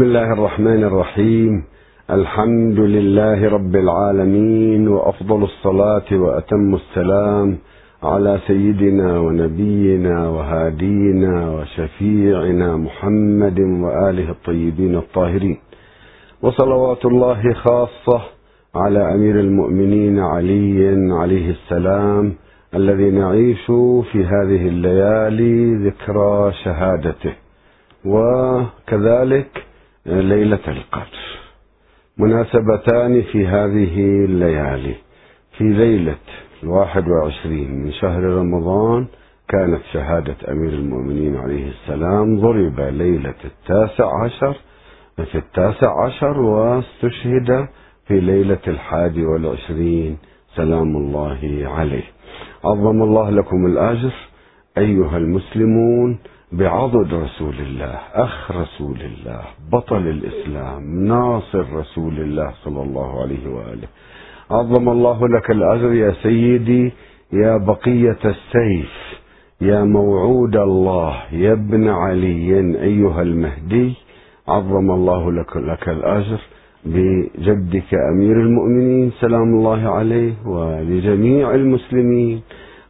[0.00, 1.64] بسم الله الرحمن الرحيم.
[2.10, 7.58] الحمد لله رب العالمين وأفضل الصلاة وأتم السلام
[8.02, 15.58] على سيدنا ونبينا وهادينا وشفيعنا محمد وآله الطيبين الطاهرين.
[16.42, 18.20] وصلوات الله خاصة
[18.74, 22.32] على أمير المؤمنين علي عليه السلام
[22.74, 23.66] الذي نعيش
[24.12, 27.32] في هذه الليالي ذكرى شهادته.
[28.04, 29.69] وكذلك
[30.06, 31.18] ليلة القدر.
[32.18, 34.94] مناسبتان في هذه الليالي.
[35.58, 36.16] في ليلة
[36.62, 39.06] الواحد وعشرين من شهر رمضان
[39.48, 44.56] كانت شهادة أمير المؤمنين عليه السلام ضرب ليلة التاسع عشر
[45.16, 47.68] في التاسع عشر واستشهد
[48.06, 50.18] في ليلة الحادي والعشرين.
[50.56, 52.04] سلام الله عليه.
[52.64, 54.12] عظم الله لكم الأجر.
[54.78, 56.18] أيها المسلمون
[56.52, 63.88] بعضد رسول الله أخ رسول الله بطل الإسلام ناصر رسول الله صلى الله عليه وآله.
[64.50, 66.92] عظم الله لك الأجر يا سيدي
[67.32, 68.94] يا بقية السيف
[69.60, 73.94] يا موعود الله يا ابن علي أيها المهدي.
[74.48, 76.40] عظم الله لك, لك الأجر
[76.84, 82.42] بجدك أمير المؤمنين سلام الله عليه ولجميع المسلمين.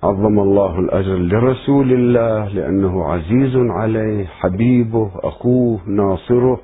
[0.03, 6.61] عظم الله الأجر لرسول الله لأنه عزيز عليه حبيبه أخوه ناصره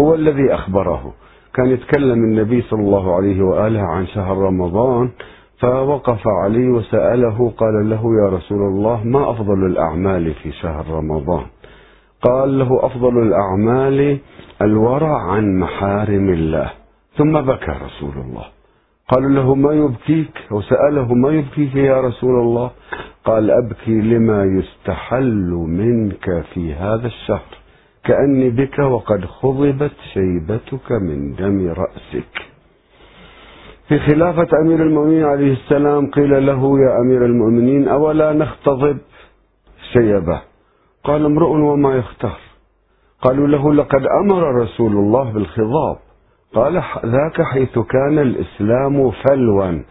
[0.00, 1.12] هو الذي أخبره.
[1.54, 5.10] كان يتكلم النبي صلى الله عليه وآله عن شهر رمضان
[5.58, 11.44] فوقف عليه وسأله قال له يا رسول الله ما أفضل الأعمال في شهر رمضان؟
[12.22, 14.18] قال له أفضل الأعمال
[14.62, 16.70] الورع عن محارم الله.
[17.16, 18.44] ثم بكى رسول الله.
[19.08, 22.70] قالوا له ما يبكيك؟ أو سأله ما يبكيك يا رسول الله؟
[23.24, 27.52] قال أبكي لما يستحل منك في هذا الشهر
[28.04, 32.34] كأني بك وقد خضبت شيبتك من دم رأسك.
[33.88, 38.98] في خلافة أمير المؤمنين عليه السلام قيل له يا أمير المؤمنين أولا نختضب
[39.92, 40.40] شيبة؟
[41.04, 42.38] قال امرؤ وما يختار.
[43.22, 45.96] قالوا له لقد أمر رسول الله بالخضاب.
[46.54, 49.82] قال ذاك حيث كان الإسلام فلوا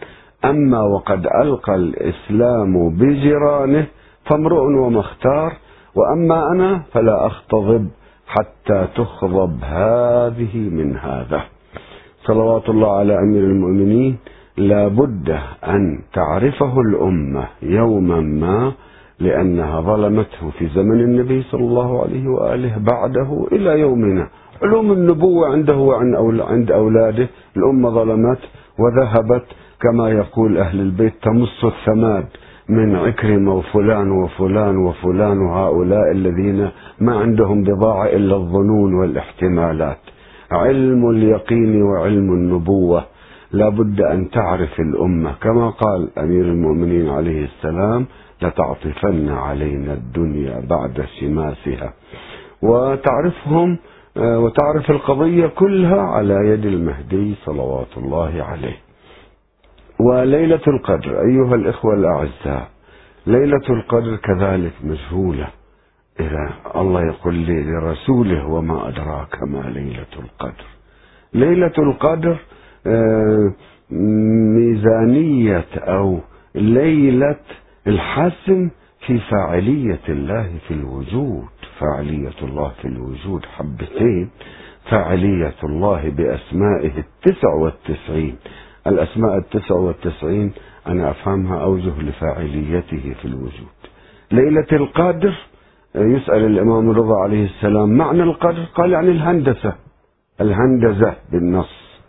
[0.45, 3.85] أما وقد ألقى الإسلام بجيرانه
[4.25, 5.53] فامرؤ ومختار
[5.95, 7.87] وأما أنا فلا أختضب
[8.27, 11.41] حتى تخضب هذه من هذا.
[12.27, 14.17] صلوات الله على أمير المؤمنين.
[14.57, 15.29] لا بد
[15.67, 18.71] أن تعرفه الأمة يوما ما
[19.19, 24.27] لأنها ظلمته في زمن النبي صلى الله عليه وآله بعده إلى يومنا.
[24.63, 27.27] علوم النبوة عنده وعند أولاده.
[27.57, 28.39] الأمة ظلمت
[28.79, 29.45] وذهبت.
[29.81, 32.25] كما يقول أهل البيت تمص الثماد
[32.69, 39.97] من عكرمة وفلان وفلان وفلان وهؤلاء الذين ما عندهم بضاعة إلا الظنون والاحتمالات.
[40.51, 43.03] علم اليقين وعلم النبوة.
[43.51, 45.31] لا بد أن تعرف الأمة.
[45.41, 48.05] كما قال أمير المؤمنين عليه السلام
[48.41, 51.93] لتعطفن علينا الدنيا بعد شماسها
[52.61, 53.77] وتعرفهم
[54.15, 58.77] وتعرف القضية كلها على يد المهدي صلوات الله عليه.
[59.99, 62.69] وليلة القدر أيها الإخوة الأعزاء
[63.27, 65.47] ليلة القدر كذلك مجهولة.
[66.19, 70.65] إذا الله يقول لي لرسوله وما أدراك ما ليلة القدر.
[71.33, 72.37] ليلة القدر
[72.87, 73.53] آه،
[74.55, 76.19] ميزانية أو
[76.55, 77.39] ليلة
[77.87, 78.69] الحسم
[79.07, 81.45] في فاعلية الله في الوجود
[81.79, 84.29] فاعلية الله في الوجود حبتين
[84.89, 88.35] فاعلية الله بأسمائه التسع والتسعين.
[88.87, 90.51] الأسماء التسع والتسعين
[90.87, 93.77] أنا أفهمها أوجه لفاعليته في الوجود.
[94.31, 95.33] ليلة القدر
[95.95, 99.75] يسأل الإمام الرضا عليه السلام معنى القدر؟ قال يعني الهندسة
[100.41, 102.01] الهندسة بالنص.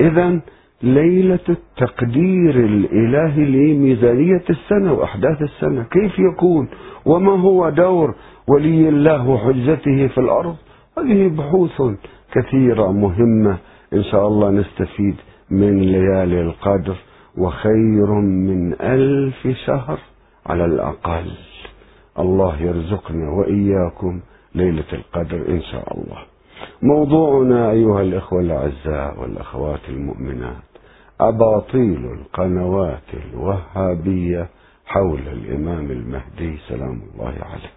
[0.00, 0.40] إذا
[0.82, 5.82] ليلة التقدير الإلهي لميزانية السنة وأحداث السنة.
[5.82, 6.68] كيف يكون؟
[7.06, 8.14] وما هو دور
[8.48, 10.56] ولي الله وحجته في الأرض؟
[10.98, 11.82] هذه بحوث
[12.32, 13.56] كثيرة مهمة.
[13.92, 15.14] إن شاء الله نستفيد
[15.50, 16.96] من ليالي القدر
[17.38, 19.98] وخير من ألف شهر
[20.46, 21.30] على الأقل.
[22.18, 24.20] الله يرزقنا وإياكم
[24.54, 26.18] ليلة القدر إن شاء الله.
[26.82, 30.71] موضوعنا أيها الإخوة الأعزاء والأخوات المؤمنات.
[31.28, 34.48] أباطيل القنوات الوهابية
[34.86, 37.72] حول الإمام المهدي سلام الله عليه.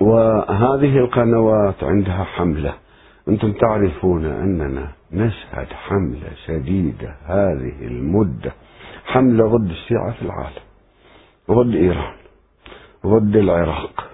[0.00, 2.74] وهذه القنوات عندها حملة.
[3.28, 8.52] أنتم تعرفون أننا نشهد حملة شديدة هذه المدة.
[9.04, 10.62] حملة ضد الشيعة في العالم
[11.50, 12.14] ضد إيران
[13.06, 14.10] ضد العراق.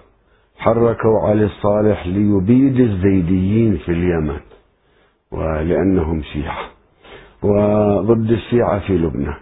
[0.58, 4.40] حركوا علي الصالح ليبيد الزيديين في اليمن
[5.32, 6.77] ولأنهم شيعة.
[7.42, 9.34] وضد الشيعة في لبنان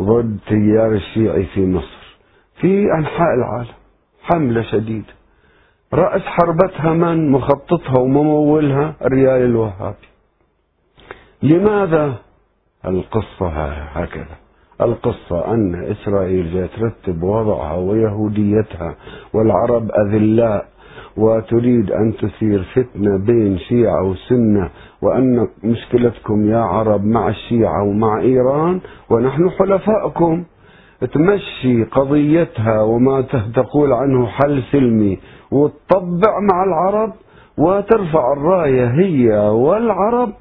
[0.00, 2.16] ضد تيار الشيعي في مصر
[2.60, 3.74] في أنحاء العالم
[4.22, 5.14] حملة شديدة.
[5.94, 10.08] رأس حربتها من؟ مخططها وممولها الريال الوهابي.
[11.42, 12.14] لماذا؟
[12.84, 14.36] القصة هكذا.
[14.80, 18.94] القصة أن إسرائيل جاء ترتب وضعها ويهوديتها
[19.32, 20.68] والعرب أذلاء
[21.16, 24.70] وتريد أن تثير فتنة بين شيعة وسنة
[25.02, 28.80] وأن مشكلتكم يا عرب مع الشيعة ومع إيران
[29.10, 30.44] ونحن حلفائكم
[31.12, 33.20] تمشي قضيتها وما
[33.54, 35.18] تقول عنه حل سلمي
[35.50, 37.12] وتطبع مع العرب
[37.58, 40.32] وترفع الراية هي والعرب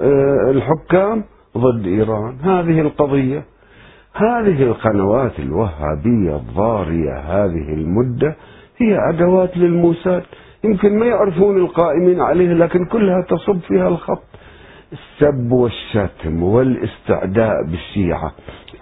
[0.00, 1.24] آه، الحكام
[1.58, 2.34] ضد إيران.
[2.42, 3.44] هذه القضية
[4.14, 8.36] هذه القنوات الوهابية الضارية هذه المدة
[8.80, 10.22] هي أدوات للموساد.
[10.64, 14.22] يمكن ما يعرفون القائمين عليه لكن كلها تصب فيها الخط.
[14.92, 18.32] السب والشتم والاستعداء بالشيعة.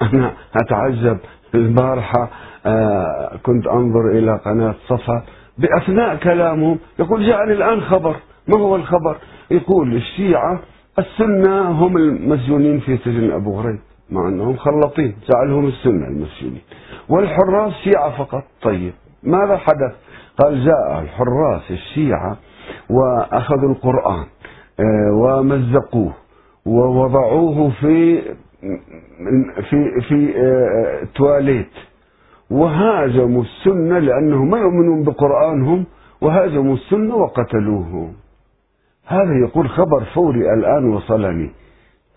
[0.03, 1.19] أنا أتعجب.
[1.55, 2.31] البارحة
[2.67, 5.23] آه كنت أنظر إلى قناة صفا
[5.59, 6.79] بأثناء كلامهم.
[6.99, 8.17] يقول جاءني الآن خبر.
[8.49, 9.17] ما هو الخبر؟
[9.51, 10.61] يقول الشيعة
[10.99, 13.79] السنة هم المسجونين في سجن أبو غريب
[14.11, 16.63] مع أنهم خلطين جعلهم السنة المسجونين.
[17.09, 18.45] والحراس شيعة فقط.
[18.63, 18.93] طيب.
[19.23, 19.93] ماذا حدث؟
[20.39, 22.37] قال جاء الحراس الشيعة
[22.91, 24.25] وأخذوا القرآن
[24.81, 26.13] آه، ومزقوه
[26.67, 28.23] ووضعوه في
[29.71, 31.71] في في آه، تواليت.
[32.51, 35.85] وهاجموا السنة لأنهم ما يؤمنون بقرآنهم
[36.21, 38.13] وهاجموا السنة وقتلوهم
[39.07, 41.51] هذا يقول خبر فوري الآن وصلني.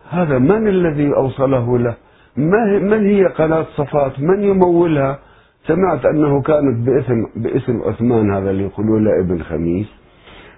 [0.10, 1.96] هذا من الذي أوصله له؟
[2.38, 5.20] من هي قناة صفات؟ من يمولها؟
[5.68, 9.88] سمعت أنه كانت باسم, باسم عثمان هذا اللي يقولون له ابن خميس.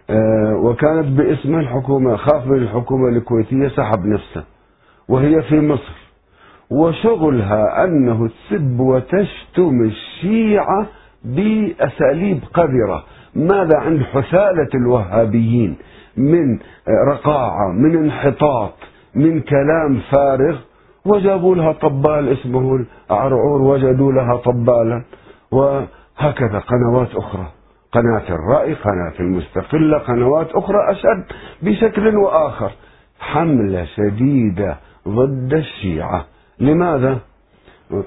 [0.10, 4.44] آه وكانت باسم الحكومة خاف من الحكومة الكويتية سحب نفسه
[5.08, 6.04] وهي في مصر.
[6.72, 10.88] وشغلها أنه تسب وتشتم الشيعة
[11.24, 13.04] بأساليب قذرة.
[13.36, 15.76] ماذا عند حثالة الوهابيين؟
[16.18, 16.60] من
[17.08, 18.74] رقاعة من انحطاط
[19.16, 20.58] من كلام فارغ.
[21.06, 25.04] وجابوا لها طبال اسمه العرعور وجدوا لها طبالا
[25.52, 27.48] وهكذا قنوات أخرى.
[27.92, 31.24] قناة الرأي قناة المستقلة قنوات أخرى أشد
[31.62, 32.72] بشكل وآخر.
[33.20, 34.78] حملة شديدة
[35.08, 36.26] ضد الشيعة.
[36.60, 37.18] لماذا؟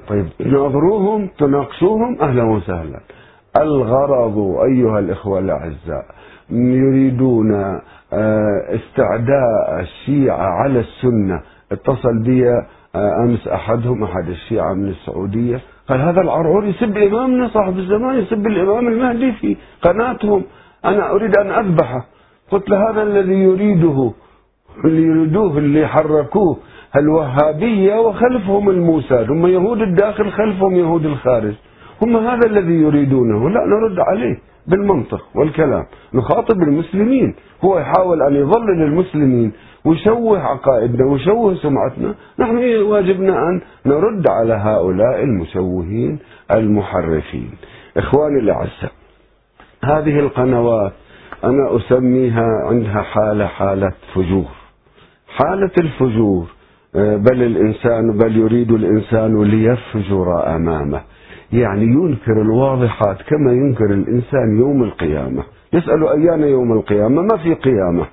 [0.08, 3.00] طيب ناظروهم تناقشوهم أهلا وسهلا.
[3.60, 6.04] الغرض أيها الإخوة الأعزاء
[6.50, 7.54] يريدون
[8.12, 11.40] آه، استعداء الشيعة على السنة
[11.72, 12.44] اتصل بي
[12.96, 18.46] آه، أمس أحدهم أحد الشيعة من السعودية قال هذا العرعور يسب إمامنا صاحب الزمان يسب
[18.46, 20.42] الإمام المهدي في قناتهم.
[20.84, 22.06] أنا أريد أن أذبحه.
[22.50, 24.12] قلت له هذا الذي يريده
[24.84, 26.56] اللي يريدوه اللي حركوه
[26.96, 31.54] الوهابية وخلفهم الموساد هم يهود الداخل خلفهم يهود الخارج.
[32.02, 33.50] هم هذا الذي يريدونه.
[33.50, 35.84] لا نرد عليه بالمنطق والكلام.
[36.14, 37.34] نخاطب المسلمين.
[37.64, 39.52] هو يحاول أن يضلل المسلمين.
[39.86, 42.14] ويشوه عقائدنا ويشوه سمعتنا.
[42.38, 46.18] نحن واجبنا أن نرد على هؤلاء المشوهين
[46.54, 47.50] المحرفين.
[47.96, 48.92] إخواني الأعزاء
[49.84, 50.92] هذه القنوات
[51.44, 54.48] أنا أسميها عندها حالة حالة فجور.
[55.28, 56.46] حالة الفجور
[56.96, 61.00] آه، بل الإنسان بل يريد الإنسان ليفجر أمامه.
[61.52, 65.42] يعني ينكر الواضحات كما ينكر الإنسان يوم القيامة.
[65.72, 68.06] يسأل أيان يوم القيامة؟ ما في قيامة.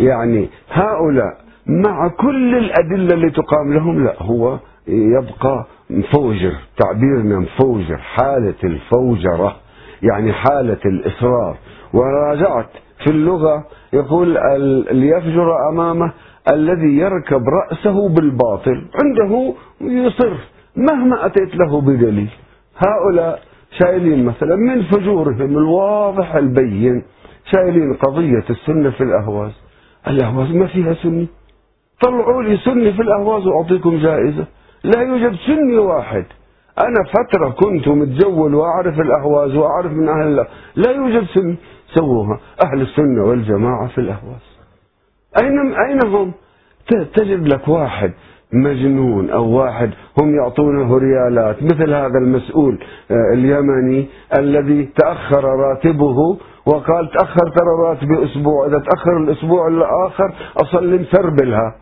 [0.00, 8.54] يعني هؤلاء مع كل الأدلة اللي تقام لهم لا هو يبقى مفوجر تعبيرنا مفوجر حالة
[8.64, 9.56] الفوجرة
[10.02, 11.56] يعني حالة الإصرار.
[11.94, 12.68] وراجعت
[13.04, 14.28] في اللغة يقول
[14.90, 16.12] ليفجر أمامه
[16.52, 20.32] الذي يركب رأسه بالباطل عنده يصر
[20.76, 22.30] مهما أتيت له بدليل.
[22.86, 23.42] هؤلاء
[23.78, 27.02] شايلين مثلا من فجورهم الواضح البين
[27.54, 29.52] شايلين قضية السنة في الأهواز.
[30.08, 31.28] الأهواز ما فيها سني.
[32.00, 34.46] طلعوا لي سني في الأهواز وأعطيكم جائزة.
[34.84, 36.24] لا يوجد سني واحد.
[36.78, 40.46] أنا فترة كنت متجول وأعرف الأهواز وأعرف من أهل الله.
[40.76, 41.56] لا يوجد سني.
[41.94, 42.40] سووها.
[42.64, 44.58] أهل السنة والجماعة في الأهواز.
[45.42, 46.32] أين أين هم؟
[47.14, 48.12] تجد لك واحد
[48.52, 49.90] مجنون أو واحد
[50.20, 51.62] هم يعطونه ريالات.
[51.62, 54.06] مثل هذا المسؤول آه، اليمني
[54.38, 56.38] الذي تأخر راتبه
[56.74, 61.74] وقال تأخر ترى راتبي أسبوع إذا تأخر الأسبوع الآخر أصلي مسربلها.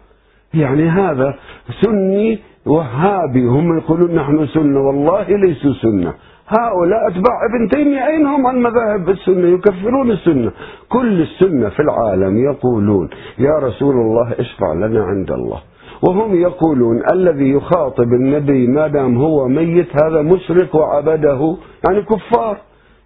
[0.54, 1.34] يعني هذا
[1.82, 6.14] سني وهابي هم يقولون نحن سنة والله ليسوا سنة.
[6.48, 10.52] هؤلاء أتباع ابن تيمية أين هم؟ عن مذاهب السنة يكفرون السنة.
[10.88, 15.60] كل السنة في العالم يقولون يا رسول الله اشفع لنا عند الله.
[16.08, 21.56] وهم يقولون الذي يخاطب النبي ما دام هو ميت هذا مشرك وعبده.
[21.88, 22.56] يعني كفار.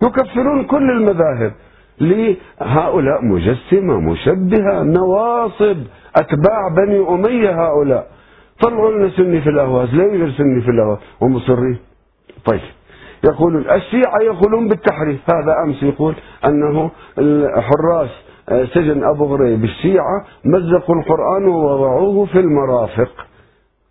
[0.03, 1.53] يكفرون كل المذاهب.
[2.03, 5.77] لهؤلاء مجسمة مشبهة نواصب
[6.17, 8.07] أتباع بني أمية هؤلاء.
[8.63, 10.99] طلعوا لنا سني في الأهواز لا يوجد سني في الأهواز.
[11.21, 11.79] ومصرين
[12.45, 12.61] طيب.
[13.25, 15.21] يقولون الشيعة يقولون بالتحريف.
[15.31, 16.15] هذا أمس يقول
[16.47, 16.91] أنه
[17.61, 18.11] حراس
[18.49, 23.27] آه، سجن أبو غريب الشيعة مزقوا القرآن ووضعوه في المرافق.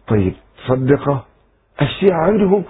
[0.08, 0.34] طيب
[0.68, 1.24] صدقة.
[1.82, 2.64] الشيعة عندهم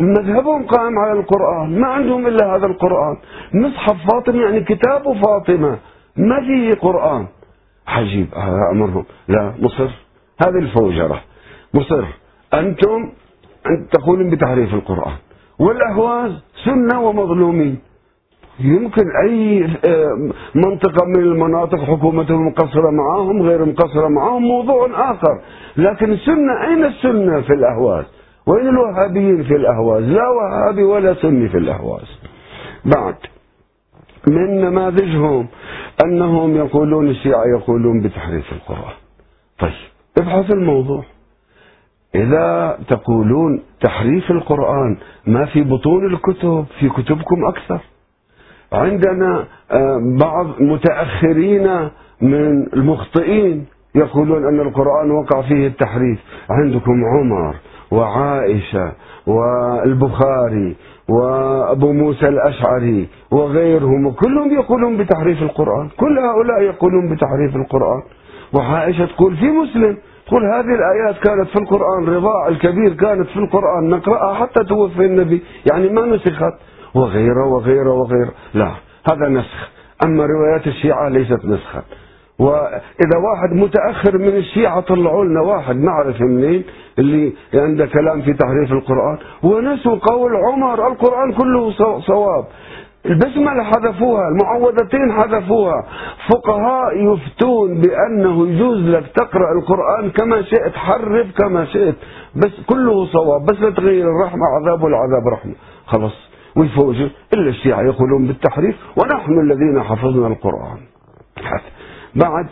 [0.00, 3.16] مذهبهم قائم على القرآن ما عندهم إلا هذا القرآن.
[3.54, 5.78] مصحف فاطمة يعني كتاب فاطمة
[6.16, 7.26] ما فيه قرآن.
[7.88, 9.04] عجيب هذا أمرهم.
[9.28, 9.88] لا مصر
[10.46, 11.20] هذه الفوجرة.
[11.74, 12.04] مصر
[12.54, 13.10] أنتم
[13.92, 15.16] تقولون بتحريف القرآن.
[15.58, 16.32] والأهواز
[16.64, 17.78] سنة ومظلومين.
[18.60, 25.40] يمكن أي آه، منطقة من المناطق حكومتهم مقصرة معهم غير مقصرة معهم موضوع آخر.
[25.76, 28.04] لكن السنة أين السنة في الأهواز؟
[28.48, 32.18] وين الوهابيين في الأهواز لا وهابي ولا سني في الأهواز.
[32.84, 33.14] بعد
[34.28, 35.46] من نماذجهم؟
[36.04, 38.94] أنهم يقولون الشيعة يقولون بتحريف القرآن.
[39.58, 39.72] طيب
[40.18, 41.04] ابحث الموضوع.
[42.14, 47.80] إذا تقولون تحريف القرآن ما في بطون الكتب في كتبكم أكثر.
[48.72, 51.88] عندنا آه، بعض متأخرين
[52.20, 56.18] من المخطئين يقولون أن القرآن وقع فيه التحريف.
[56.50, 57.54] عندكم عمر
[57.90, 58.92] وعائشة
[59.26, 60.76] والبخاري
[61.08, 68.02] وأبو موسى الأشعري وغيرهم كلهم يقولون بتحريف القرآن كل هؤلاء يقولون بتحريف القرآن.
[68.52, 73.90] وعائشة تقول في مسلم تقول هذه الآيات كانت في القرآن رضاع الكبير كانت في القرآن
[73.90, 75.42] نقرأها حتى توفي النبي
[75.72, 76.54] يعني ما نسخت.
[76.94, 78.70] وغيره وغيره وغيره لا
[79.10, 79.68] هذا نسخ
[80.04, 81.82] أما روايات الشيعة ليست نسخا
[82.38, 86.64] وإذا واحد متأخر من الشيعة طلعوا لنا واحد نعرف منين؟
[86.98, 89.18] اللي عنده كلام في تحريف القرآن.
[89.42, 92.44] ونسوا قول عمر القرآن كله صواب.
[93.06, 95.84] البسملة حذفوها المعوذتين حذفوها.
[96.28, 101.94] فقهاء يفتون بأنه يجوز لك تقرأ القرآن كما شئت حرف كما شئت.
[102.36, 105.54] بس كله صواب بس لا تغير الرحمة عذاب والعذاب رحمة.
[105.86, 106.28] خلاص.
[106.56, 110.78] ويفوجوا إلا الشيعة يقولون بالتحريف ونحن الذين حفظنا القرآن.
[112.14, 112.46] بعد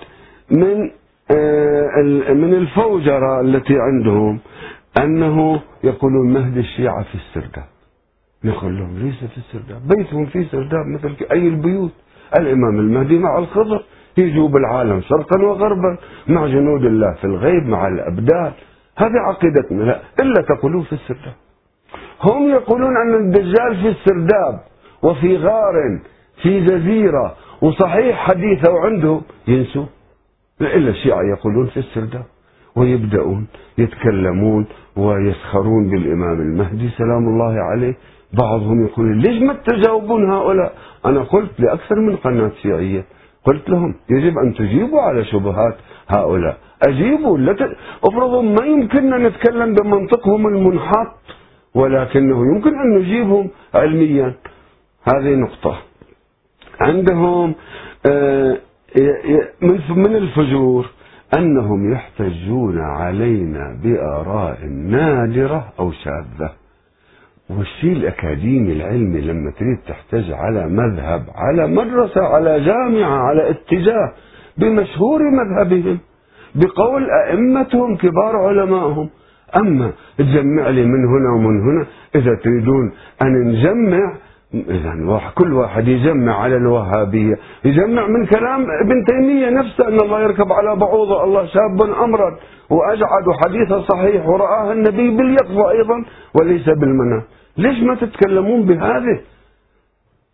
[0.51, 0.91] من
[1.31, 4.39] آه، من الفوجرة التي عندهم
[5.03, 7.65] أنه يقولون مهد الشيعة في السرداب.
[8.45, 9.89] نقول لهم ليس في السرداب.
[9.89, 11.91] بيتهم في سرداب مثل أي البيوت.
[12.39, 13.85] الإمام المهدي مع الخضر.
[14.19, 15.99] يجوب العالم شرقا وغربا
[16.29, 18.53] مع جنود الله في الغيب مع الأبدال
[18.97, 19.83] هذه عقيدتنا.
[19.83, 21.35] لا إلا تقولون في السرداب.
[22.23, 24.61] هم يقولون أن الدجال في السرداب
[25.03, 26.01] وفي غار
[26.43, 29.85] في جزيرة وصحيح حديثه عندهم ينسوا.
[30.61, 32.25] إلا الشيعة يقولون في السرداب
[32.77, 33.47] ويبدأون
[33.79, 37.95] يتكلمون ويسخرون بالإمام المهدي سلام الله عليه.
[38.33, 40.73] بعضهم يقول ليش ما تجاوبون هؤلاء؟
[41.07, 43.05] أنا قلت لأكثر من قناة شيعية
[43.45, 45.77] قلت لهم يجب أن تجيبوا على شبهات
[46.09, 46.59] هؤلاء.
[46.89, 47.77] أجيبوا لا.
[48.05, 51.19] افرضوا ما يمكننا نتكلم بمنطقهم المنحط
[51.75, 54.35] ولكنه يمكن أن نجيبهم علميا.
[55.15, 55.79] هذه نقطة.
[56.81, 57.55] عندهم
[58.07, 58.57] آه،
[59.91, 60.87] من الفجور
[61.39, 66.51] أنهم يحتجون علينا بآراء نادرة أو شاذة.
[67.51, 74.13] والشيء الأكاديمي العلمي لما تريد تحتج على مذهب على مدرسة على جامعة على اتجاه
[74.59, 75.99] بمشهور مذهبهم
[76.55, 79.09] بقول أئمتهم كبار علمائهم.
[79.57, 82.93] أما تجمع لي من هنا ومن هنا إذا تريدون
[83.23, 84.15] أن نجمع
[85.07, 87.35] واحد كل واحد يجمع على الوهابية.
[87.65, 91.25] يجمع من كلام ابن تيمية نفسه أن الله يركب على بعوضة.
[91.25, 92.37] الله شاب أمرد
[92.71, 96.05] وأجعد حديثه صحيح ورآه النبي باليقظة أيضا
[96.41, 97.23] وليس بالمنام
[97.57, 99.21] ليش ما تتكلمون بهذه؟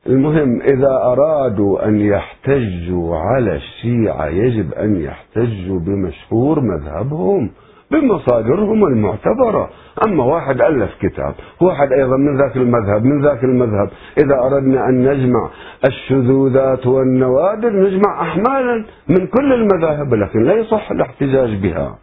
[0.06, 7.50] المهم إذا أرادوا أن يحتجوا على الشيعة يجب أن يحتجوا بمشهور مذهبهم.
[7.92, 9.70] بمصادرهم المعتبرة.
[10.06, 13.90] أما واحد ألف كتاب واحد أيضا من ذاك المذهب من ذاك المذهب.
[14.18, 15.50] إذا أردنا أن نجمع
[15.84, 21.98] الشذوذات والنوادر نجمع أحمالا من كل المذاهب لكن لا يصح الاحتجاج بها.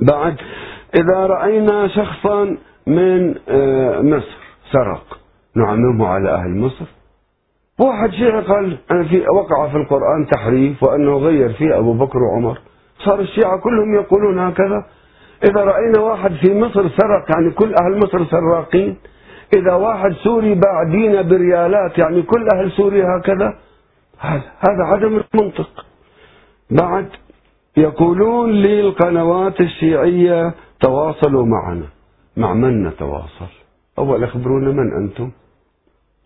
[0.00, 0.36] بعد
[0.94, 2.56] إذا رأينا شخصا
[2.86, 4.38] من آه، مصر
[4.72, 5.18] سرق
[5.56, 6.84] نعممه على أهل مصر.
[7.80, 12.58] واحد شيعي قال أنا في وقع في القرآن تحريف وأنه غير فيه أبو بكر وعمر.
[13.04, 14.84] صار الشيعة كلهم يقولون هكذا.
[15.44, 18.96] إذا رأينا واحد في مصر سرق يعني كل أهل مصر سراقين.
[19.56, 23.54] إذا واحد سوري باع دينه بريالات يعني كل أهل سوريا هكذا.
[24.68, 25.86] هذا عدم المنطق.
[26.70, 27.06] بعد
[27.76, 31.86] يقولون للقنوات الشيعية تواصلوا معنا.
[32.36, 33.52] مع من نتواصل؟
[33.98, 35.30] أول أخبرونا من أنتم؟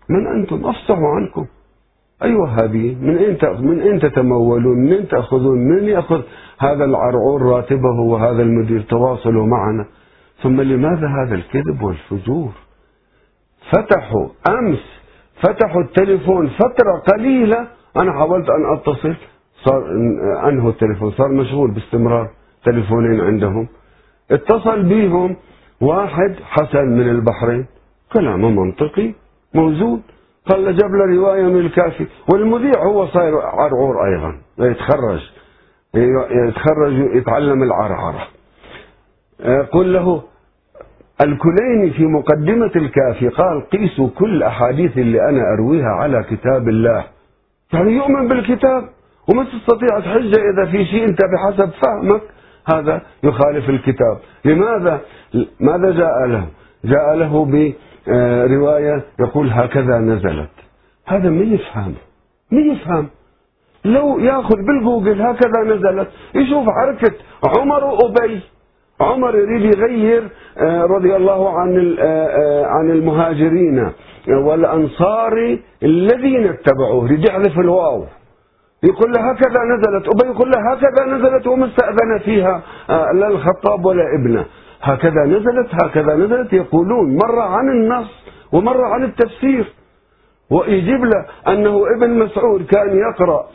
[0.09, 1.47] من أنتم؟ أفصحوا عنكم.
[2.23, 6.23] أي وهابي من أين من أين تتمولون؟ من أين تأخذون؟ من يأخذ
[6.59, 9.87] هذا العرعور راتبه وهذا المدير تواصلوا معنا.
[10.43, 12.51] ثم لماذا هذا الكذب والفجور؟
[13.71, 14.85] فتحوا أمس
[15.43, 17.69] فتحوا التليفون فترة قليلة.
[17.97, 19.17] أنا حاولت أن أتصل
[19.65, 19.87] صار
[20.49, 22.31] أنهوا التليفون صار مشغول باستمرار
[22.65, 23.69] تليفونين عندهم.
[24.31, 25.37] اتصل بيهم
[25.81, 27.67] واحد حسن من البحرين
[28.13, 29.15] كلامه منطقي
[29.55, 30.03] موزون.
[30.47, 35.21] قال جاب له رواية من الكافي والمذيع هو صاير عرعور أيضا يتخرج.
[35.95, 38.29] يتخرج يتعلم العرعرة.
[39.73, 40.23] قل له
[41.21, 47.05] الكليني في مقدمة الكافي قال قيسوا كل أحاديث اللي أنا أرويها على كتاب الله.
[47.73, 48.89] يعني يؤمن بالكتاب
[49.29, 52.23] وما تستطيع تحجة إذا في شيء أنت بحسب فهمك.
[52.67, 54.19] هذا يخالف الكتاب.
[54.45, 55.01] لماذا؟
[55.61, 56.47] ماذا جاء له؟
[56.85, 57.45] جاء له
[58.07, 60.51] برواية يقول هكذا نزلت.
[61.07, 61.95] هذا من يفهم.
[62.53, 63.09] من يفهم.
[63.85, 66.09] لو ياخذ بالجوجل هكذا نزلت.
[66.35, 67.15] يشوف حركة
[67.59, 68.41] عمر وأبي.
[69.01, 73.93] عمر يريد يغير آه، رضي الله عن آه، آه، عن المهاجرين
[74.29, 77.05] والأنصار الذين اتبعوه.
[77.05, 78.05] يريد يحذف الواو.
[78.83, 80.09] يقول له هكذا نزلت.
[80.15, 84.45] أبي يقول له هكذا نزلت وما استأذن فيها لا الخطاب ولا ابنه.
[84.83, 86.53] هكذا نزلت هكذا نزلت.
[86.53, 88.11] يقولون مرة عن النص
[88.53, 89.73] ومرة عن التفسير.
[90.51, 93.47] ويجيب له أنه ابن مسعود كان يقرأ.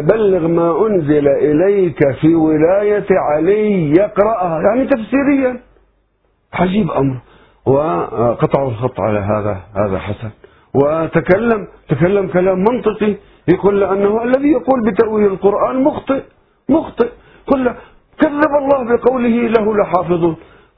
[0.00, 5.60] بلغ ما أنزل إليك في ولاية علي يقرأها يعني تفسيريا.
[6.52, 7.16] عجيب أمر.
[7.66, 10.30] وقطعوا الخط على هذا هذا حسن.
[10.74, 13.14] وتكلم تكلم كلام منطقي
[13.48, 16.22] يقول لأنه الذي يقول بتأويل القرآن مخطئ
[16.68, 17.08] مخطئ.
[17.46, 17.74] قل
[18.20, 20.36] كذب الله بقوله له لحافظون.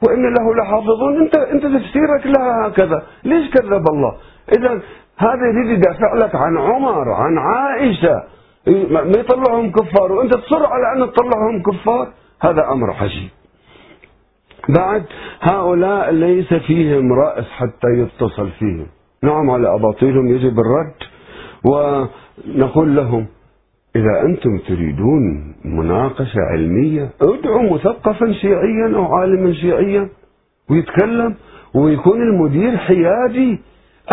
[0.08, 3.02] وإن له لحافظون أنت أنت تفسيرك لها هكذا.
[3.24, 4.16] ليش كذب الله؟
[4.58, 4.80] إذا
[5.18, 8.22] هذا يريد يدافع لك عن عمر عن عائشة.
[8.68, 10.12] ما يطلعهم كفار.
[10.12, 13.30] وأنت تصر على أن تطلعهم كفار هذا أمر عجيب.
[14.68, 15.04] بعد
[15.40, 18.86] هؤلاء ليس فيهم رأس حتى يتصل فيهم.
[19.22, 20.94] نعم على أباطيلهم يجب الرد.
[21.64, 23.26] ونقول لهم
[23.96, 30.08] إذا أنتم تريدون مناقشة علمية ادعوا مثقفا شيعيا أو عالما شيعيا
[30.70, 31.34] ويتكلم
[31.74, 33.60] ويكون المدير حيادي.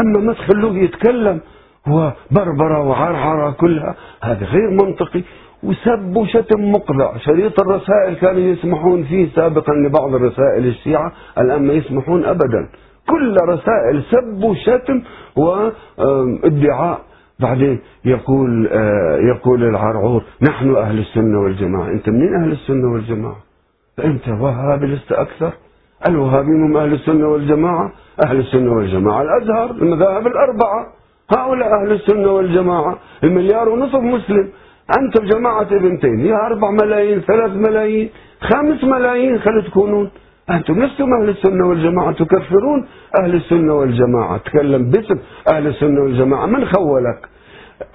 [0.02, 1.40] أما ما تخلوه يتكلم
[1.88, 3.96] وبربرة وعرعرة كلها.
[4.24, 5.24] هذا غير منطقي.
[5.64, 12.26] وسب وشتم مقذع شريط الرسائل كانوا يسمحون فيه سابقا لبعض الرسائل الشيعة الآن ما يسمحون
[12.26, 12.70] أبدا.
[13.10, 15.02] كل رسائل سب وشتم
[15.36, 17.00] وادعاء
[17.40, 21.88] بعدين يقول آه، يقول العرعور نحن أهل السنة والجماعة.
[21.88, 23.38] أنت منين أهل السنة والجماعة؟
[24.06, 25.52] أنت وهابي لست أكثر.
[26.08, 27.92] الوهابيين هم أهل السنة والجماعة.
[28.26, 31.03] أهل السنة والجماعة الأزهر المذاهب الأربعة.
[31.32, 34.50] هؤلاء أهل السنة والجماعة المليار ونصف مسلم.
[35.00, 38.10] أنتم جماعة ابن تيمية أربع ملايين ثلاث ملايين
[38.42, 40.10] خمس ملايين خل تكونون.
[40.50, 42.86] أنتم لستم أهل السنة والجماعة تكفرون
[43.22, 44.38] أهل السنة والجماعة.
[44.38, 45.18] تكلم باسم
[45.54, 46.46] أهل السنة والجماعة.
[46.46, 47.30] من خولك؟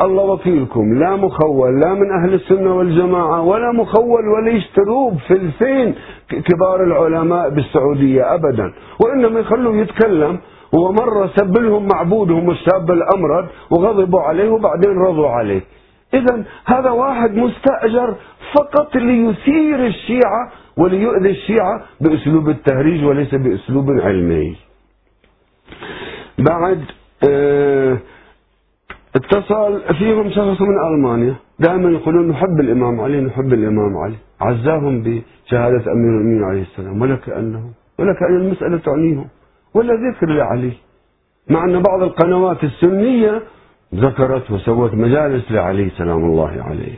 [0.03, 0.99] الله وكيلكم.
[0.99, 5.95] لا مخول لا من أهل السنة والجماعة ولا مخول ولا يشتروه بفلسين
[6.29, 8.73] كبار العلماء بالسعودية أبدا.
[9.01, 10.39] وإنما يخلوه يتكلم
[10.73, 15.61] ومرة سب لهم معبودهم الشاب الأمرد وغضبوا عليه وبعدين رضوا عليه.
[16.15, 18.15] إذا هذا واحد مستأجر
[18.55, 24.57] فقط ليثير الشيعة وليؤذي الشيعة بأسلوب التهريج وليس بأسلوب علمي.
[26.39, 26.85] بعد
[27.29, 27.99] آه
[29.17, 31.35] اتصل فيهم شخص من ألمانيا.
[31.59, 34.17] دائما يقولون نحب الإمام علي نحب الإمام علي.
[34.41, 37.63] عزاهم بشهادة أمير المؤمنين عليه السلام ولا كأنه
[37.99, 39.29] ولا كأن المسألة تعنيهم.
[39.75, 40.73] ولا ذكر لعلي
[41.51, 43.43] مع أن بعض القنوات السنية
[43.95, 46.95] ذكرت وسوت مجالس لعلي سلام الله عليه.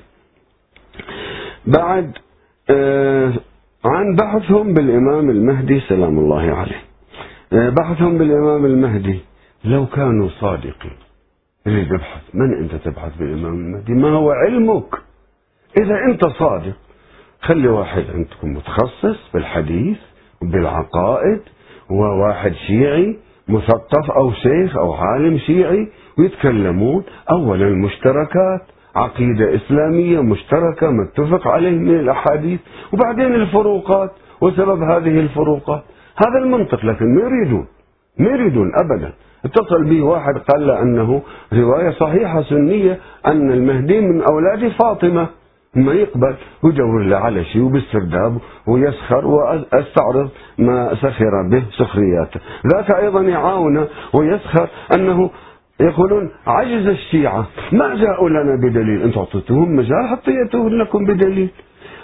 [1.67, 2.13] بعد
[2.71, 3.33] آه
[3.85, 6.83] عن بحثهم بالإمام المهدي سلام الله عليه.
[7.53, 9.21] آه بحثهم بالإمام المهدي
[9.65, 10.97] لو كانوا صادقين
[11.67, 14.95] اللي تبحث من أنت تبحث بالإمام المهدي؟ ما هو علمك؟
[15.79, 16.75] إذا أنت صادق
[17.43, 19.99] خلي واحد عندكم متخصص بالحديث
[20.43, 21.41] وبالعقائد
[21.91, 23.17] وواحد شيعي
[23.49, 28.61] مثقف أو شيخ أو عالم شيعي ويتكلمون أولا المشتركات
[28.97, 32.61] عقيدة إسلامية مشتركة متفق عليه من الأحاديث
[32.93, 35.83] وبعدين الفروقات وسبب هذه الفروقات.
[36.27, 37.67] هذا المنطق لكن ما يريدون
[38.19, 39.13] ما يريدون أبدا.
[39.45, 41.23] اتصل به واحد قال له أنه
[41.53, 45.29] رواية صحيحة سنية أن المهدي من أولاد فاطمة.
[45.75, 52.41] ما يقبل ويدور له على شيء وبالسرداب ويسخر وأستعرض ما سخر به سخرياته.
[52.75, 55.31] ذاك أيضا يعاونه ويسخر أنه
[55.81, 57.47] يقولون عجز الشيعة.
[57.73, 61.51] ما جاءوا لنا بدليل؟ أنتم اعطيتوهم مجال حتى ياتوا لكم بدليل.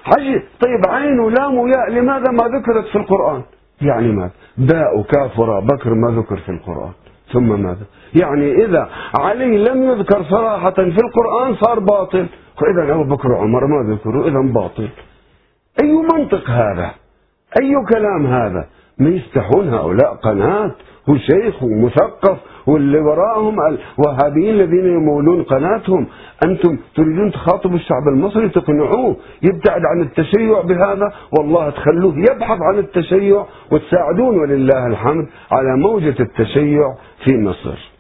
[0.07, 3.43] عجز طيب عين ولام وياء لماذا ما ذكرت في القرآن؟
[3.83, 6.93] يعني ماذا باء وكاف وراء بكر ما ذكر في القرآن.
[7.33, 12.27] ثم ماذا؟ يعني إذا علي لم يذكر صراحة في القرآن صار باطل.
[12.61, 14.89] فإذا أبو بكر وعمر ما ذكروا إذا باطل.
[15.83, 16.91] أي منطق هذا؟
[17.61, 18.67] أي كلام هذا؟
[18.99, 20.75] ما يستحون هؤلاء قناة
[21.09, 26.07] وشيخ ومثقف واللي وراءهم الوهابيين الذين يمولون قناتهم.
[26.47, 31.13] أنتم تريدون تخاطبوا الشعب المصري تقنعوه يبتعد عن التشيع بهذا.
[31.39, 37.97] والله تخلوه يبحث عن التشيع وتساعدون ولله الحمد على موجة التشيع في مصر.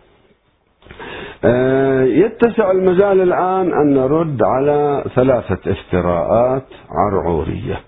[1.45, 7.81] آه، يتسع المجال الآن أن نرد على ثلاثة افتراءات عرعورية.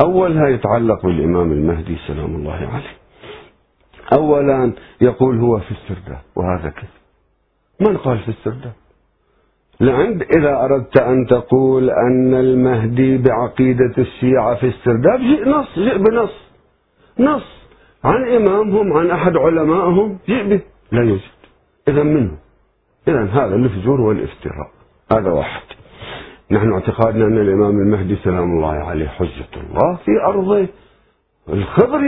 [0.00, 2.96] أولها يتعلق بالإمام المهدي سلام الله عليه.
[4.12, 6.88] أولا يقول هو في السرداب وهذا كذب.
[7.80, 8.72] من قال في السرداب
[9.80, 16.34] لعند إذا أردت أن تقول أن المهدي بعقيدة الشيعة في السرداب جئ نص جئ بنص.
[17.18, 17.62] نص.
[18.04, 20.60] عن إمامهم عن أحد علمائهم جئ به.
[20.92, 21.22] لا يوجد.
[21.88, 22.38] إذا منه.
[23.08, 24.70] إذا هذا الفجور والإفتراء.
[25.12, 25.62] هذا واحد.
[26.52, 30.66] نحن اعتقادنا أن الإمام المهدي سلام الله عليه حجة الله في أرضه.
[31.52, 32.00] الخضر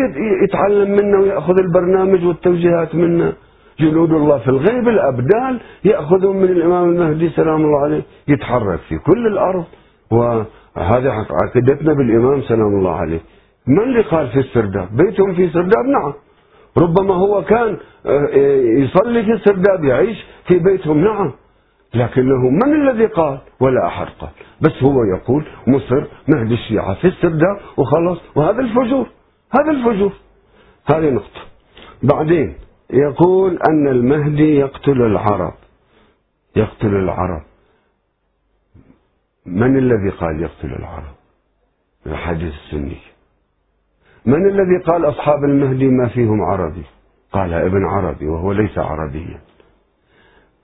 [0.45, 3.33] يتعلم منا ويأخذ البرنامج والتوجيهات منا
[3.81, 9.27] جنود الله في الغيب الأبدال يأخذون من الإمام المهدي سلام الله عليه يتحرك في كل
[9.27, 9.65] الأرض.
[10.11, 13.21] وهذه عقيدتنا بالإمام سلام الله عليه.
[13.67, 16.13] من اللي قال في السرداب؟ بيتهم في سرداب؟ نعم.
[16.79, 17.77] ربما هو كان
[18.07, 18.29] آه،
[18.85, 21.05] يصلي في السرداب يعيش في بيتهم.
[21.05, 21.33] نعم.
[21.95, 24.31] لكنه من الذي قال ولا أحد قال.
[24.61, 29.07] بس هو يقول مصر مهدي الشيعة في السرداب وخلاص وهذا الفجور
[29.61, 30.13] هذا الفجور.
[30.87, 31.41] هذه نقطة.
[32.03, 32.55] بعدين
[32.91, 35.55] يقول أن المهدي يقتل العرب.
[36.57, 37.43] يقتل العرب.
[39.47, 41.15] من الذي قال يقتل العرب؟
[42.07, 42.99] الحديث السني.
[44.27, 46.85] من الذي قال أصحاب المهدي ما فيهم عربي؟
[47.33, 49.41] قال ابن عربي وهو ليس عربيا.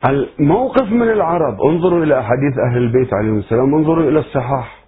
[0.09, 4.85] الموقف من العرب؟ انظروا إلى أحاديث أهل البيت عليهم السلام انظروا إلى الصحاح.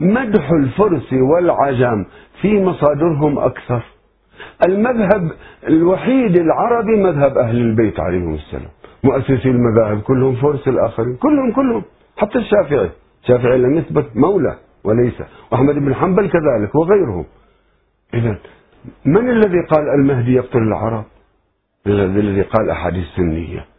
[0.00, 2.04] مدح الفرس والعجم
[2.40, 3.82] في مصادرهم أكثر.
[4.68, 5.30] المذهب
[5.68, 8.70] الوحيد العربي مذهب أهل البيت عليهم السلام.
[9.04, 11.82] مؤسسي المذاهب كلهم فرس الآخرين كلهم كلهم.
[12.16, 12.90] حتى الشافعي.
[13.22, 15.22] الشافعي لم يثبت مولى وليس.
[15.52, 17.24] وأحمد بن حنبل كذلك وغيرهم.
[18.14, 18.38] إذا
[19.04, 21.04] من الذي قال المهدي يقتل العرب؟
[21.86, 23.75] الذي قال أحاديث سنية.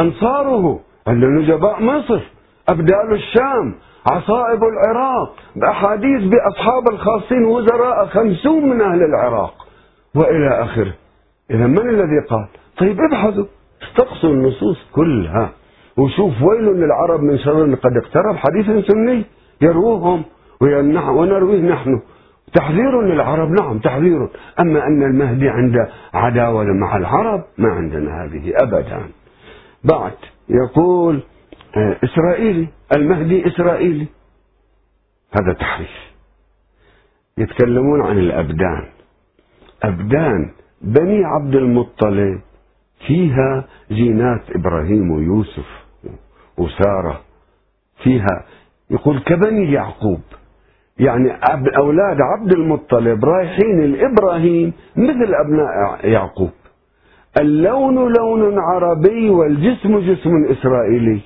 [0.00, 0.80] أنصاره.
[1.08, 2.20] نجباء مصر
[2.68, 3.74] أبدال الشام
[4.06, 5.34] عصائب العراق.
[5.56, 9.54] بأحاديث بأصحاب الخاصين وزراء خمسون من أهل العراق.
[10.14, 10.94] وإلى آخره.
[11.50, 12.46] إذا من الذي قال؟
[12.78, 13.44] طيب ابحثوا.
[13.82, 15.50] استقصوا النصوص كلها.
[15.96, 17.74] وشوف ويل للعرب من شر.
[17.74, 19.24] قد اقترب حديث سني.
[19.60, 20.22] يروهم
[21.10, 22.00] ونرويه نحن.
[22.54, 24.28] تحذير للعرب؟ نعم تحذير.
[24.60, 29.00] أما أن المهدي عنده عداوة مع العرب ما عندنا هذه أبدا.
[29.84, 30.12] بعد
[30.48, 31.22] يقول
[31.76, 34.06] آه، إسرائيلي المهدي إسرائيلي.
[35.32, 36.12] هذا تحريف.
[37.38, 38.88] يتكلمون عن الأبدان.
[39.82, 40.50] أبدان
[40.82, 42.40] بني عبد المطلب
[43.06, 45.66] فيها جينات إبراهيم ويوسف
[46.58, 47.20] وسارة
[48.02, 48.44] فيها
[48.90, 50.20] يقول كبني يعقوب.
[50.98, 51.30] يعني
[51.76, 56.50] أولاد عبد المطلب رايحين لإبراهيم مثل أبناء يعقوب.
[57.40, 61.20] اللون لون عربي والجسم جسم إسرائيلي.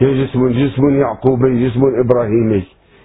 [0.00, 2.62] جسم جسم يعقوبي جسم إبراهيمي.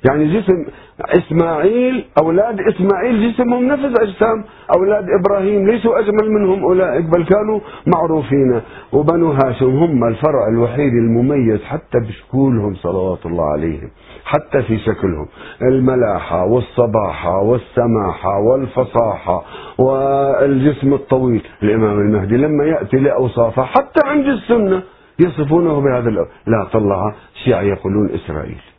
[0.09, 0.65] يعني جسم
[0.99, 4.43] إسماعيل أولاد إسماعيل جسمهم نفس أجسام
[4.77, 7.59] أولاد إبراهيم ليسوا أجمل منهم أولئك بل كانوا
[7.95, 8.61] معروفين.
[8.93, 13.89] وبنو هاشم هم الفرع الوحيد المميز حتى بشكولهم صلوات الله عليهم
[14.25, 15.27] حتى في شكلهم.
[15.61, 19.43] الملاحة والصباحة والسماحة والفصاحة
[19.77, 21.41] والجسم الطويل.
[21.63, 24.83] الإمام المهدي لما يأتي لأوصافه حتى عند السنة
[25.19, 26.09] يصفونه بهذا
[26.47, 28.74] لا طلع الشيعة يقولون إسرائيل.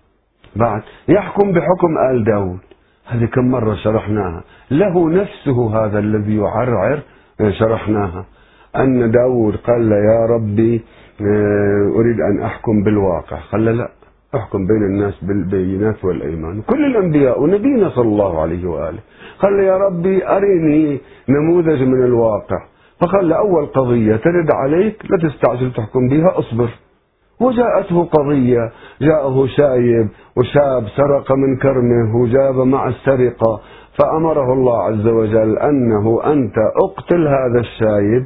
[0.57, 2.59] بعد يحكم بحكم آل داود.
[3.07, 4.45] هذه كم مرة شرحناها.
[4.71, 6.99] له نفسه هذا الذي يعرعر
[7.51, 8.25] شرحناها.
[8.77, 10.83] أن داود قال يا ربي
[11.21, 13.37] آه، أريد أن أحكم بالواقع.
[13.53, 13.89] قال لا
[14.35, 16.63] أحكم بين الناس بالبينات والأيمان.
[16.63, 18.99] كل الأنبياء ونبينا صلى الله عليه وآله.
[19.39, 22.67] قال يا ربي أرني نموذج من الواقع.
[23.01, 26.69] فقال له أول قضية ترد عليك لا تستعجل تحكم بها أصبر.
[27.41, 28.71] وجاءته قضية
[29.01, 33.61] جاءه شايب وشاب سرق من كرمه وجاب مع السرقة.
[33.99, 38.25] فأمره الله عز وجل أنه أنت أقتل هذا الشايب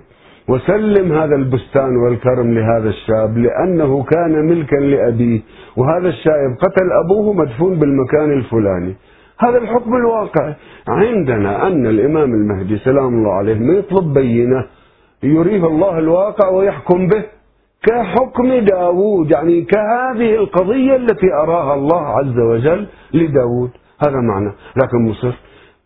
[0.48, 5.40] وسلم هذا البستان والكرم لهذا الشاب لأنه كان ملكا لأبيه.
[5.76, 8.94] وهذا الشايب قتل أبوه مدفون بالمكان الفلاني.
[9.38, 10.54] هذا الحكم الواقع.
[10.88, 14.66] عندنا أن الإمام المهدي سلام الله عليه ما يطلب بينة
[15.22, 17.39] يريه الله الواقع ويحكم به.
[17.82, 23.70] كحكم داود يعني كهذه القضية التي أراها الله عز وجل لداود
[24.06, 24.52] هذا معنى.
[24.76, 25.32] لكن مصر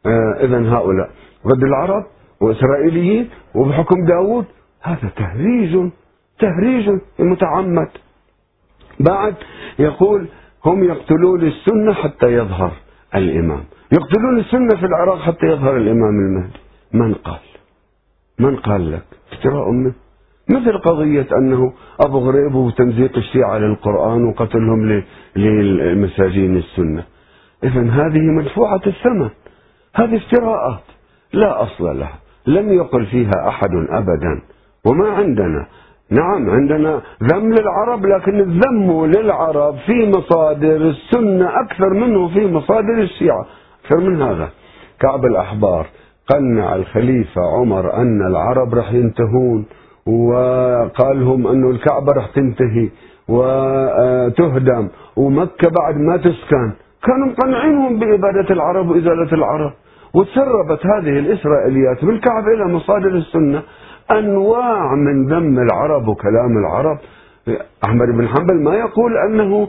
[0.07, 1.11] آه إذا هؤلاء
[1.47, 2.05] ضد العرب
[2.41, 4.45] وإسرائيليين وبحكم داود
[4.83, 5.91] هذا تهريج
[6.39, 7.89] تهريج متعمد.
[9.01, 9.35] بعد
[9.79, 10.29] يقول
[10.65, 12.73] هم يقتلون السنة حتى يظهر
[13.15, 13.65] الإمام.
[13.93, 16.59] يقتلون السنة في العراق حتى يظهر الإمام المهدي.
[16.93, 17.41] من قال؟
[18.39, 19.93] من قال لك؟ افتراء منه.
[20.51, 25.03] مثل قضية أنه أبو غريب وتمزيق الشيعة للقرآن وقتلهم
[25.37, 27.05] للمساجين السنة.
[27.65, 29.31] إذا هذه مدفوعة الثمن.
[29.95, 30.83] هذه افتراءات.
[31.33, 32.19] لا أصل لها.
[32.47, 34.43] لم يقل فيها أحد أبدا.
[34.87, 35.67] وما عندنا.
[36.11, 43.47] نعم عندنا ذم للعرب لكن الذم للعرب في مصادر السنة أكثر منه في مصادر الشيعة.
[43.85, 44.49] أكثر من هذا.
[45.01, 45.87] كعب الأحبار
[46.29, 49.65] قنع الخليفة عمر أن العرب رح ينتهون.
[50.07, 52.89] وقال لهم أنه الكعبة رح تنتهي
[53.29, 54.89] وتهدم.
[55.17, 56.73] ومكة بعد ما تسكن
[57.07, 59.73] كانوا مقنعينهم بإبادة العرب وإزالة العرب.
[60.15, 63.63] وتسربت هذه الإسرائيليات بالكعب إلى مصادر السنة.
[64.11, 66.99] أنواع من ذم العرب وكلام العرب.
[67.85, 69.69] أحمد بن حنبل ما يقول أنه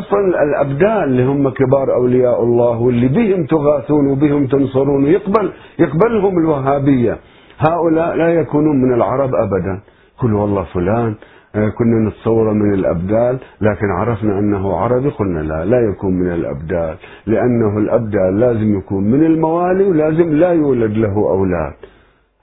[0.00, 7.18] أصلا الأبدال اللي هم كبار أولياء الله واللي بهم تغاثون وبهم تنصرون ويقبل يقبلهم الوهابية.
[7.58, 9.80] هؤلاء لا يكونون من العرب أبدا.
[10.18, 11.14] قل والله فلان
[11.54, 16.96] آه، كنا نتصوره من الأبدال لكن عرفنا أنه عربي قلنا لا لا يكون من الأبدال
[17.26, 21.74] لأنه الأبدال لازم يكون من الموالي ولازم لا يولد له أولاد.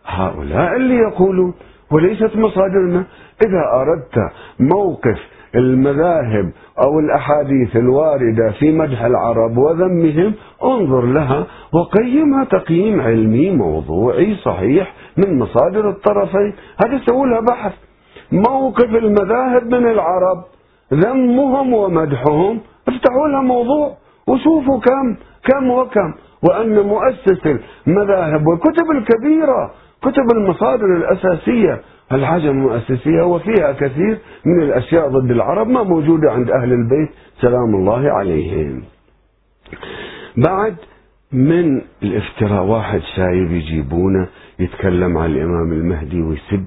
[0.06, 1.54] هؤلاء اللي يقولون
[1.92, 3.04] وليست مصادرنا.
[3.46, 5.20] إذا أردت موقف
[5.56, 6.52] المذاهب
[6.84, 15.40] أو الأحاديث الواردة في مدح العرب وذمهم انظر لها وقيمها تقييم علمي موضوعي صحيح من
[15.40, 16.54] مصادر الطرفين.
[16.86, 17.74] هذا سووا لها بحث.
[18.32, 20.44] موقف المذاهب من العرب
[20.94, 22.62] ذمهم ومدحهم.
[22.88, 23.98] افتحوا لها موضوع.
[24.28, 26.14] وشوفوا كم كم وكم.
[26.44, 29.72] وأن مؤسس المذاهب والكتب الكبيرة
[30.02, 31.82] كتب المصادر الأساسية.
[32.12, 37.10] الحاجة المؤسسية وفيها كثير من الأشياء ضد العرب ما موجودة عند أهل البيت.
[37.42, 38.84] سلام الله عليهم.
[40.38, 40.76] بعد
[41.34, 44.28] من الافتراء؟ واحد شايب يجيبونه
[44.60, 46.64] يتكلم عن الإمام المهدي ويسب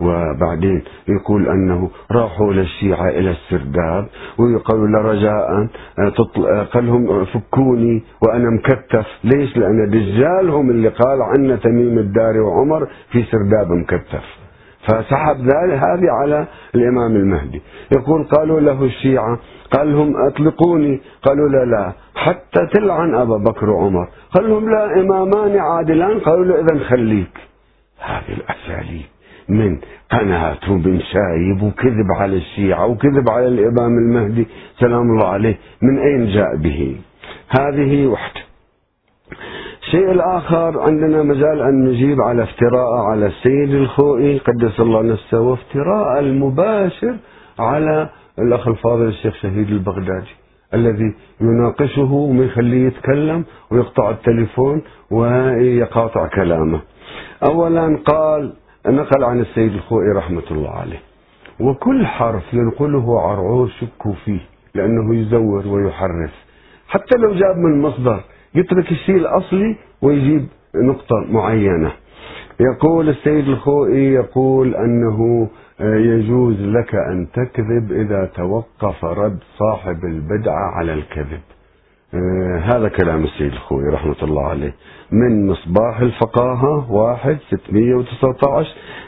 [0.00, 4.06] وبعدين يقول أنه راحوا للشيعة إلى السرداب
[4.38, 5.68] ويقول له رجاء
[6.72, 13.22] قال لهم فكوني وأنا مكتف ليش؟ لأن دجالهم اللي قال عنا تميم الداري وعمر في
[13.22, 14.37] سرداب مكتف
[14.88, 17.62] فسحب ذلك هذه على الإمام المهدي.
[17.96, 19.38] يقول قالوا له الشيعة
[19.76, 21.92] قال لهم أطلقوني؟ قالوا لا لا.
[22.14, 24.08] حتى تلعن أبا بكر وعمر.
[24.34, 26.20] قال لهم لا إمامان عادلان.
[26.20, 27.38] قالوا له إذا خليك.
[28.00, 29.06] هذه الأساليب.
[29.48, 34.46] من قناة وبن شايب وكذب على الشيعة وكذب على الإمام المهدي.
[34.80, 35.58] سلام الله عليه.
[35.82, 36.96] من أين جاء به؟
[37.60, 38.40] هذه وحده.
[39.88, 46.18] الشيء الآخر عندنا مجال أن نجيب على افتراء على السيد الخوئي قدس الله نفسه وافتراء
[46.20, 47.16] المباشر
[47.58, 50.34] على الأخ الفاضل الشيخ شهيد البغدادي
[50.74, 56.80] الذي يناقشه وما يخليه يتكلم ويقطع التليفون ويقاطع كلامه.
[57.44, 58.52] أولا قال
[58.86, 61.00] نقل عن السيد الخوئي رحمة الله عليه
[61.60, 64.40] وكل حرف ينقله عرعور شكوا فيه
[64.74, 66.32] لأنه يزور ويحرف
[66.88, 68.20] حتى لو جاب من مصدر
[68.54, 71.92] يترك الشيء الأصلي ويجيب نقطة معينة.
[72.60, 75.48] يقول السيد الخوئي يقول أنه
[75.80, 81.40] يجوز لك أن تكذب إذا توقف رد صاحب البدعة على الكذب.
[82.14, 84.74] آه، هذا كلام السيد الخوي رحمة الله عليه.
[85.12, 88.64] من مصباح الفقاهة واحد ستمية وتسعة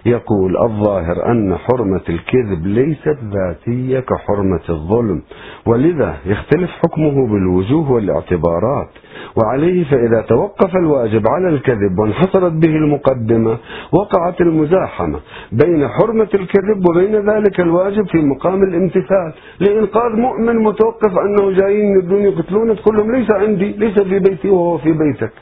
[0.07, 5.23] يقول الظاهر أن حرمة الكذب ليست ذاتية كحرمة الظلم
[5.67, 8.89] ولذا يختلف حكمه بالوجوه والاعتبارات
[9.37, 13.57] وعليه فإذا توقف الواجب على الكذب وانحصرت به المقدمة
[13.93, 15.21] وقعت المزاحمة
[15.53, 22.23] بين حرمة الكذب وبين ذلك الواجب في مقام الامتثال لإنقاذ مؤمن متوقف أنه جايين يردون
[22.23, 25.33] يقتلونه تقول لهم ليس عندي ليس في بيتي وهو في بيتك.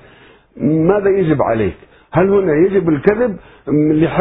[0.61, 1.77] ماذا يجب عليك؟
[2.13, 3.37] هل هنا يجب الكذب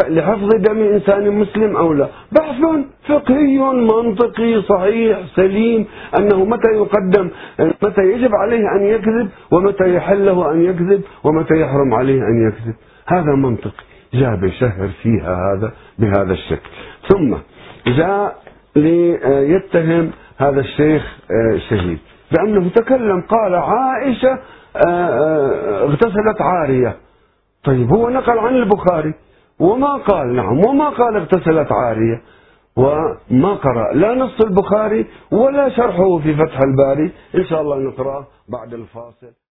[0.10, 2.62] لحفظ دم إنسان مسلم أو لا؟ بحث
[3.08, 5.86] فقهي منطقي صحيح سليم
[6.20, 11.94] أنه متى يقدم متى يجب عليه أن يكذب ومتى يحل له أن يكذب ومتى يحرم
[11.94, 12.76] عليه أن يكذب.
[13.08, 13.74] هذا منطق
[14.14, 16.70] جاء بشهر فيها هذا بهذا الشكل.
[17.10, 17.36] ثم
[17.88, 18.36] جاء
[18.76, 21.18] ليتهم هذا الشيخ
[21.56, 22.00] الشهيد
[22.32, 24.40] بأنه تكلم قال عائشة
[25.84, 26.98] اغتسلت عارية.
[27.64, 29.14] طيب هو نقل عن البخاري.
[29.60, 32.22] وما قال نعم وما قال اغتسلت عارية.
[32.78, 37.12] وما قرأ لا نص البخاري ولا شرحه في فتح الباري.
[37.36, 39.32] إن شاء الله نقرأه بعد الفاصل.